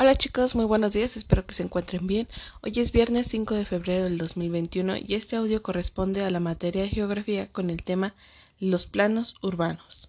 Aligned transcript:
Hola 0.00 0.14
chicos, 0.14 0.54
muy 0.54 0.64
buenos 0.64 0.92
días, 0.92 1.16
espero 1.16 1.44
que 1.44 1.54
se 1.54 1.64
encuentren 1.64 2.06
bien. 2.06 2.28
Hoy 2.62 2.72
es 2.76 2.92
viernes 2.92 3.26
5 3.26 3.56
de 3.56 3.64
febrero 3.64 4.04
del 4.04 4.16
2021 4.16 4.94
y 4.96 5.14
este 5.14 5.34
audio 5.34 5.60
corresponde 5.60 6.22
a 6.22 6.30
la 6.30 6.38
materia 6.38 6.82
de 6.82 6.88
geografía 6.88 7.50
con 7.50 7.68
el 7.68 7.82
tema 7.82 8.14
los 8.60 8.86
planos 8.86 9.34
urbanos. 9.42 10.08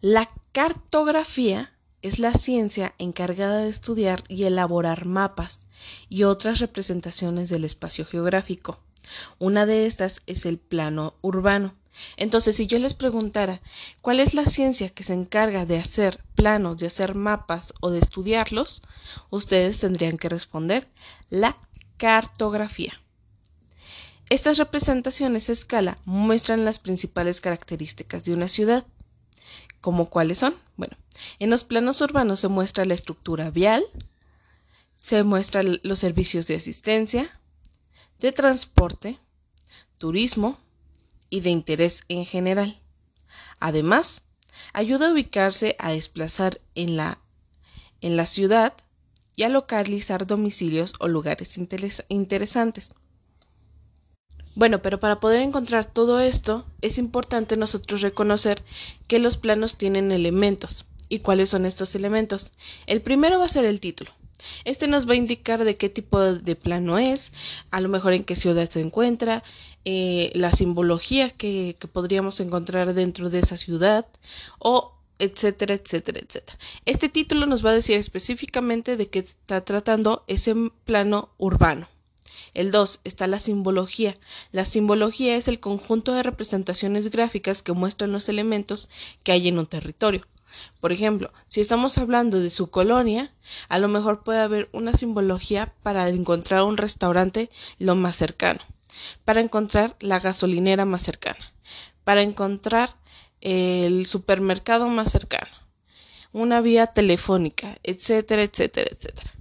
La 0.00 0.26
cartografía 0.52 1.70
es 2.00 2.18
la 2.18 2.32
ciencia 2.32 2.94
encargada 2.96 3.58
de 3.58 3.68
estudiar 3.68 4.24
y 4.26 4.44
elaborar 4.44 5.04
mapas 5.04 5.66
y 6.08 6.22
otras 6.22 6.60
representaciones 6.60 7.50
del 7.50 7.66
espacio 7.66 8.06
geográfico. 8.06 8.80
Una 9.38 9.66
de 9.66 9.84
estas 9.84 10.22
es 10.24 10.46
el 10.46 10.56
plano 10.56 11.12
urbano. 11.20 11.74
Entonces, 12.16 12.56
si 12.56 12.66
yo 12.66 12.78
les 12.78 12.94
preguntara 12.94 13.60
cuál 14.02 14.20
es 14.20 14.34
la 14.34 14.46
ciencia 14.46 14.88
que 14.88 15.04
se 15.04 15.12
encarga 15.12 15.66
de 15.66 15.78
hacer 15.78 16.22
planos, 16.34 16.78
de 16.78 16.86
hacer 16.86 17.14
mapas 17.14 17.72
o 17.80 17.90
de 17.90 17.98
estudiarlos, 17.98 18.82
ustedes 19.30 19.78
tendrían 19.78 20.18
que 20.18 20.28
responder 20.28 20.88
la 21.30 21.56
cartografía. 21.96 23.00
Estas 24.30 24.56
representaciones 24.56 25.48
a 25.48 25.52
escala 25.52 25.98
muestran 26.04 26.64
las 26.64 26.78
principales 26.78 27.40
características 27.40 28.24
de 28.24 28.34
una 28.34 28.48
ciudad. 28.48 28.86
¿Como 29.80 30.08
cuáles 30.08 30.38
son? 30.38 30.56
Bueno, 30.76 30.96
en 31.38 31.50
los 31.50 31.64
planos 31.64 32.00
urbanos 32.00 32.40
se 32.40 32.48
muestra 32.48 32.84
la 32.84 32.94
estructura 32.94 33.50
vial, 33.50 33.84
se 34.96 35.22
muestran 35.22 35.78
los 35.82 35.98
servicios 35.98 36.46
de 36.46 36.56
asistencia, 36.56 37.38
de 38.18 38.32
transporte, 38.32 39.18
turismo, 39.98 40.58
y 41.34 41.40
de 41.40 41.50
interés 41.50 42.04
en 42.08 42.24
general. 42.24 42.80
Además, 43.58 44.22
ayuda 44.72 45.08
a 45.08 45.12
ubicarse, 45.12 45.74
a 45.80 45.90
desplazar 45.90 46.60
en 46.76 46.96
la, 46.96 47.18
en 48.00 48.16
la 48.16 48.26
ciudad 48.26 48.74
y 49.34 49.42
a 49.42 49.48
localizar 49.48 50.28
domicilios 50.28 50.94
o 51.00 51.08
lugares 51.08 51.58
interesantes. 52.08 52.92
Bueno, 54.54 54.80
pero 54.80 55.00
para 55.00 55.18
poder 55.18 55.42
encontrar 55.42 55.86
todo 55.86 56.20
esto 56.20 56.64
es 56.82 56.98
importante 56.98 57.56
nosotros 57.56 58.00
reconocer 58.00 58.62
que 59.08 59.18
los 59.18 59.36
planos 59.36 59.76
tienen 59.76 60.12
elementos. 60.12 60.86
¿Y 61.08 61.18
cuáles 61.18 61.48
son 61.48 61.66
estos 61.66 61.96
elementos? 61.96 62.52
El 62.86 63.02
primero 63.02 63.40
va 63.40 63.46
a 63.46 63.48
ser 63.48 63.64
el 63.64 63.80
título. 63.80 64.12
Este 64.64 64.88
nos 64.88 65.08
va 65.08 65.12
a 65.12 65.16
indicar 65.16 65.64
de 65.64 65.76
qué 65.76 65.88
tipo 65.88 66.20
de 66.20 66.56
plano 66.56 66.98
es, 66.98 67.32
a 67.70 67.80
lo 67.80 67.88
mejor 67.88 68.12
en 68.12 68.24
qué 68.24 68.36
ciudad 68.36 68.68
se 68.68 68.80
encuentra, 68.80 69.42
eh, 69.84 70.30
la 70.34 70.50
simbología 70.50 71.30
que, 71.30 71.76
que 71.78 71.88
podríamos 71.88 72.40
encontrar 72.40 72.94
dentro 72.94 73.30
de 73.30 73.38
esa 73.40 73.56
ciudad 73.56 74.06
o 74.58 74.94
etcétera, 75.18 75.74
etcétera, 75.74 76.20
etcétera. 76.20 76.58
Este 76.84 77.08
título 77.08 77.46
nos 77.46 77.64
va 77.64 77.70
a 77.70 77.74
decir 77.74 77.96
específicamente 77.96 78.96
de 78.96 79.08
qué 79.08 79.20
está 79.20 79.64
tratando 79.64 80.24
ese 80.26 80.54
plano 80.84 81.30
urbano. 81.38 81.88
El 82.54 82.70
2 82.70 83.00
está 83.04 83.26
la 83.26 83.38
simbología. 83.38 84.16
La 84.52 84.64
simbología 84.64 85.36
es 85.36 85.48
el 85.48 85.60
conjunto 85.60 86.12
de 86.12 86.22
representaciones 86.22 87.10
gráficas 87.10 87.62
que 87.62 87.72
muestran 87.72 88.12
los 88.12 88.28
elementos 88.28 88.88
que 89.22 89.32
hay 89.32 89.48
en 89.48 89.58
un 89.58 89.66
territorio. 89.66 90.22
Por 90.80 90.92
ejemplo, 90.92 91.32
si 91.46 91.60
estamos 91.60 91.98
hablando 91.98 92.40
de 92.40 92.50
su 92.50 92.70
colonia, 92.70 93.32
a 93.68 93.78
lo 93.78 93.88
mejor 93.88 94.22
puede 94.22 94.40
haber 94.40 94.68
una 94.72 94.92
simbología 94.92 95.72
para 95.82 96.08
encontrar 96.08 96.62
un 96.62 96.76
restaurante 96.76 97.50
lo 97.78 97.94
más 97.94 98.16
cercano, 98.16 98.60
para 99.24 99.40
encontrar 99.40 99.96
la 100.00 100.20
gasolinera 100.20 100.84
más 100.84 101.02
cercana, 101.02 101.52
para 102.04 102.22
encontrar 102.22 102.96
el 103.40 104.06
supermercado 104.06 104.88
más 104.88 105.10
cercano, 105.10 105.50
una 106.32 106.60
vía 106.60 106.88
telefónica, 106.88 107.78
etcétera, 107.82 108.42
etcétera, 108.42 108.90
etcétera. 108.90 109.32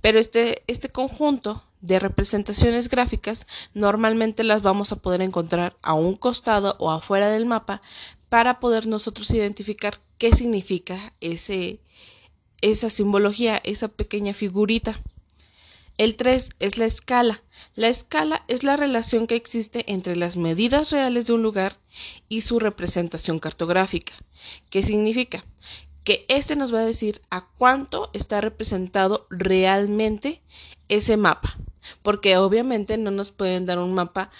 Pero 0.00 0.18
este, 0.18 0.62
este 0.66 0.88
conjunto 0.88 1.64
de 1.80 1.98
representaciones 1.98 2.88
gráficas 2.88 3.46
normalmente 3.74 4.44
las 4.44 4.62
vamos 4.62 4.92
a 4.92 4.96
poder 4.96 5.20
encontrar 5.20 5.76
a 5.82 5.94
un 5.94 6.16
costado 6.16 6.76
o 6.78 6.90
afuera 6.90 7.28
del 7.28 7.46
mapa 7.46 7.82
para 8.32 8.60
poder 8.60 8.86
nosotros 8.86 9.30
identificar 9.32 10.00
qué 10.16 10.34
significa 10.34 11.12
ese, 11.20 11.80
esa 12.62 12.88
simbología, 12.88 13.60
esa 13.62 13.88
pequeña 13.88 14.32
figurita. 14.32 14.98
El 15.98 16.16
3 16.16 16.48
es 16.58 16.78
la 16.78 16.86
escala. 16.86 17.42
La 17.74 17.88
escala 17.88 18.42
es 18.48 18.64
la 18.64 18.78
relación 18.78 19.26
que 19.26 19.36
existe 19.36 19.84
entre 19.92 20.16
las 20.16 20.38
medidas 20.38 20.88
reales 20.88 21.26
de 21.26 21.34
un 21.34 21.42
lugar 21.42 21.76
y 22.30 22.40
su 22.40 22.58
representación 22.58 23.38
cartográfica. 23.38 24.14
¿Qué 24.70 24.82
significa? 24.82 25.44
Que 26.02 26.24
este 26.28 26.56
nos 26.56 26.72
va 26.72 26.78
a 26.78 26.86
decir 26.86 27.20
a 27.28 27.46
cuánto 27.58 28.08
está 28.14 28.40
representado 28.40 29.26
realmente 29.28 30.40
ese 30.88 31.18
mapa. 31.18 31.58
Porque 32.00 32.38
obviamente 32.38 32.96
no 32.96 33.10
nos 33.10 33.30
pueden 33.30 33.66
dar 33.66 33.78
un 33.78 33.92
mapa 33.92 34.30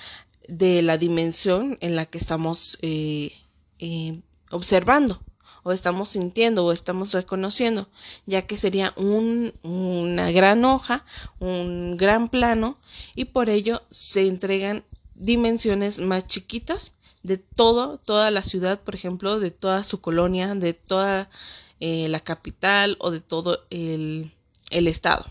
de 0.49 0.81
la 0.81 0.97
dimensión 0.97 1.77
en 1.83 1.95
la 1.95 2.07
que 2.07 2.17
estamos 2.17 2.79
eh, 2.81 3.33
eh, 3.85 4.21
observando 4.53 5.21
o 5.65 5.73
estamos 5.73 6.11
sintiendo 6.11 6.65
o 6.65 6.71
estamos 6.71 7.13
reconociendo, 7.13 7.89
ya 8.27 8.43
que 8.43 8.57
sería 8.57 8.93
un, 8.97 9.55
una 9.65 10.31
gran 10.31 10.65
hoja, 10.65 11.05
un 11.41 11.97
gran 11.97 12.29
plano 12.29 12.79
y 13.17 13.25
por 13.25 13.51
ello 13.51 13.83
se 13.91 14.29
entregan 14.29 14.85
dimensiones 15.17 15.99
más 15.99 16.29
chiquitas 16.29 16.93
de 17.25 17.39
todo, 17.39 17.99
toda 17.99 18.31
la 18.31 18.45
ciudad, 18.45 18.81
por 18.81 18.95
ejemplo, 18.95 19.41
de 19.41 19.51
toda 19.51 19.83
su 19.83 20.01
colonia, 20.01 20.55
de 20.55 20.75
toda 20.75 21.29
eh, 21.81 22.09
la 22.09 22.21
capital 22.21 22.97
o 23.01 23.11
de 23.11 23.19
todo 23.19 23.67
el, 23.71 24.33
el, 24.71 24.87
estado, 24.87 25.27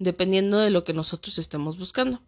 dependiendo 0.00 0.58
de 0.58 0.70
lo 0.70 0.82
que 0.82 0.92
nosotros 0.92 1.38
estemos 1.38 1.78
buscando. 1.78 2.20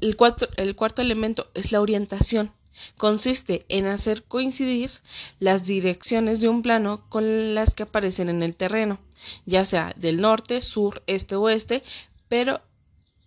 El, 0.00 0.16
el 0.56 0.76
cuarto 0.76 1.02
elemento 1.02 1.48
es 1.54 1.72
la 1.72 1.80
orientación. 1.80 2.52
Consiste 2.96 3.64
en 3.68 3.86
hacer 3.86 4.24
coincidir 4.24 4.90
las 5.38 5.64
direcciones 5.64 6.40
de 6.40 6.48
un 6.48 6.62
plano 6.62 7.08
con 7.08 7.54
las 7.54 7.74
que 7.74 7.84
aparecen 7.84 8.28
en 8.28 8.42
el 8.42 8.54
terreno, 8.54 8.98
ya 9.46 9.64
sea 9.64 9.94
del 9.96 10.20
norte, 10.20 10.62
sur, 10.62 11.02
este, 11.06 11.36
oeste, 11.36 11.82
pero 12.28 12.60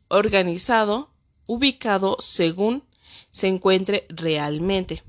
organizado, 0.07 1.09
ubicado 1.47 2.17
según 2.19 2.83
se 3.29 3.47
encuentre 3.47 4.05
realmente. 4.09 5.03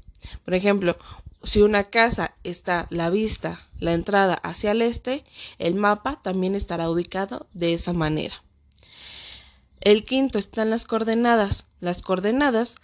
Por 0.44 0.54
ejemplo, 0.54 0.96
si 1.42 1.62
una 1.62 1.84
casa 1.84 2.34
está 2.44 2.86
la 2.90 3.10
vista, 3.10 3.68
la 3.78 3.94
entrada 3.94 4.34
hacia 4.34 4.70
el 4.70 4.82
este, 4.82 5.24
el 5.58 5.74
mapa 5.74 6.20
también 6.22 6.54
estará 6.54 6.88
ubicado 6.88 7.48
de 7.52 7.74
esa 7.74 7.92
manera. 7.92 8.42
El 9.80 10.04
quinto 10.04 10.38
están 10.38 10.70
las 10.70 10.84
coordenadas. 10.84 11.64
Las 11.80 12.02
coordenadas 12.02 12.76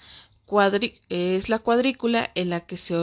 es 1.09 1.49
la 1.49 1.59
cuadrícula 1.59 2.31
en 2.35 2.51
la 2.51 2.61
que 2.61 2.77
se 2.77 2.95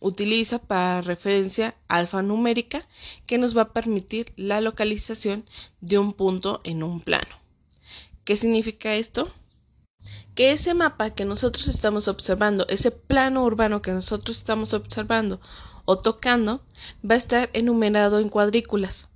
utiliza 0.00 0.58
para 0.58 1.02
referencia 1.02 1.74
alfanumérica 1.88 2.86
que 3.26 3.38
nos 3.38 3.56
va 3.56 3.62
a 3.62 3.72
permitir 3.72 4.32
la 4.36 4.60
localización 4.60 5.44
de 5.80 5.98
un 5.98 6.12
punto 6.12 6.60
en 6.64 6.82
un 6.82 7.00
plano. 7.00 7.34
¿Qué 8.24 8.36
significa 8.36 8.94
esto? 8.94 9.30
Que 10.34 10.52
ese 10.52 10.72
mapa 10.72 11.10
que 11.10 11.24
nosotros 11.24 11.68
estamos 11.68 12.08
observando, 12.08 12.66
ese 12.68 12.90
plano 12.90 13.44
urbano 13.44 13.82
que 13.82 13.92
nosotros 13.92 14.38
estamos 14.38 14.72
observando 14.72 15.40
o 15.84 15.96
tocando, 15.96 16.62
va 17.08 17.14
a 17.14 17.18
estar 17.18 17.50
enumerado 17.52 18.20
en 18.20 18.28
cuadrículas. 18.28 19.08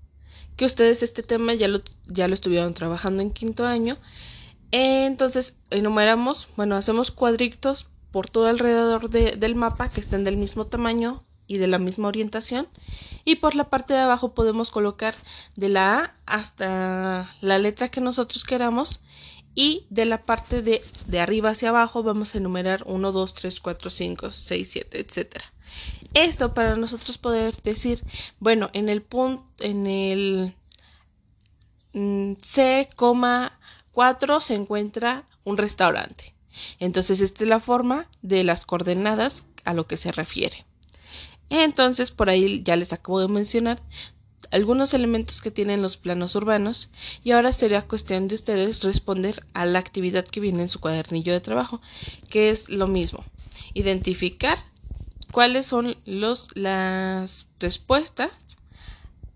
Que 0.57 0.67
ustedes 0.67 1.03
este 1.03 1.23
tema 1.23 1.55
ya 1.55 1.69
lo, 1.69 1.81
ya 2.07 2.29
lo 2.29 2.35
estuvieron 2.35 2.75
trabajando 2.75 3.23
en 3.23 3.31
quinto 3.31 3.67
año 3.67 3.97
entonces 4.77 5.57
enumeramos, 5.71 6.49
bueno, 6.57 6.75
hacemos 6.75 7.11
cuadritos 7.11 7.89
por 8.11 8.29
todo 8.29 8.47
alrededor 8.47 9.09
del 9.11 9.55
mapa 9.55 9.89
que 9.89 10.01
estén 10.01 10.25
del 10.25 10.37
mismo 10.37 10.67
tamaño 10.67 11.23
y 11.47 11.59
de 11.59 11.67
la 11.67 11.79
misma 11.79 12.09
orientación. 12.09 12.69
Y 13.25 13.37
por 13.37 13.55
la 13.55 13.71
parte 13.71 13.95
de 13.95 14.01
abajo 14.01 14.35
podemos 14.35 14.71
colocar 14.71 15.15
de 15.57 15.69
la 15.69 15.99
A 15.99 16.15
hasta 16.27 17.35
la 17.41 17.59
letra 17.59 17.89
que 17.89 18.01
nosotros 18.01 18.45
queramos. 18.45 19.01
Y 19.55 19.87
de 19.91 20.05
la 20.05 20.25
parte 20.25 20.63
de, 20.63 20.83
de 21.07 21.21
arriba 21.21 21.51
hacia 21.51 21.69
abajo 21.69 22.03
vamos 22.03 22.35
a 22.35 22.39
enumerar 22.39 22.83
1, 22.87 23.13
2, 23.13 23.35
3, 23.35 23.61
4, 23.61 23.91
5, 23.91 24.33
6, 24.33 24.69
7, 24.69 24.99
etc. 24.99 25.37
Esto 26.15 26.55
para 26.55 26.75
nosotros 26.75 27.19
poder 27.19 27.55
decir, 27.63 28.03
bueno, 28.41 28.71
en 28.73 28.89
el 28.89 29.03
punto, 29.03 29.45
en 29.61 29.87
el 29.87 30.57
mm, 31.93 32.33
C, 32.41 32.89
4 33.95 34.41
se 34.41 34.55
encuentra 34.55 35.27
un 35.45 35.57
restaurante. 35.57 36.35
Entonces, 36.79 37.21
esta 37.21 37.45
es 37.45 37.51
la 37.51 37.61
forma 37.61 38.09
de 38.23 38.45
las 38.45 38.67
coordenadas 38.67 39.47
a 39.65 39.73
lo 39.73 39.87
que 39.87 39.97
se 39.97 40.13
refiere. 40.13 40.67
Entonces, 41.49 42.11
por 42.11 42.29
ahí 42.29 42.63
ya 42.63 42.77
les 42.77 42.93
acabo 42.93 43.21
de 43.21 43.29
mencionar 43.29 43.83
algunos 44.51 44.95
elementos 44.95 45.41
que 45.41 45.51
tienen 45.51 45.83
los 45.83 45.97
planos 45.97 46.35
urbanos 46.35 46.91
y 47.23 47.33
ahora 47.33 47.53
sería 47.53 47.83
cuestión 47.83 48.29
de 48.29 48.35
ustedes 48.35 48.83
responder 48.83 49.45
a 49.55 49.65
la 49.65 49.79
actividad 49.79 50.25
que 50.25 50.41
viene 50.41 50.63
en 50.63 50.69
su 50.69 50.81
cuadernillo 50.81 51.33
de 51.33 51.41
trabajo, 51.41 51.81
que 52.29 52.51
es 52.51 52.69
lo 52.69 52.89
mismo, 52.89 53.25
identificar 53.73 54.59
cuáles 55.33 55.67
son 55.67 55.97
las 56.05 57.49
respuestas 57.59 58.31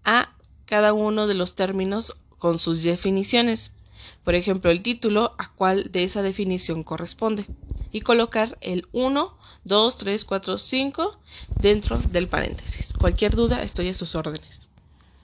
a 0.05 0.35
cada 0.67 0.93
uno 0.93 1.27
de 1.27 1.35
los 1.35 1.55
términos 1.55 2.17
con 2.39 2.59
sus 2.59 2.83
definiciones. 2.83 3.73
Por 4.29 4.35
ejemplo, 4.35 4.71
el 4.71 4.83
título 4.83 5.35
a 5.39 5.55
cuál 5.55 5.91
de 5.91 6.05
esa 6.05 6.21
definición 6.21 6.85
corresponde. 6.85 7.49
Y 7.91 8.03
colocar 8.03 8.59
el 8.61 8.87
1, 8.93 9.39
2, 9.65 9.97
3, 9.97 10.25
4, 10.27 10.59
5 10.59 11.19
dentro 11.63 11.97
del 11.97 12.29
paréntesis. 12.29 12.93
Cualquier 12.93 13.35
duda, 13.35 13.63
estoy 13.63 13.89
a 13.89 13.95
sus 13.95 14.15
órdenes. 14.15 14.68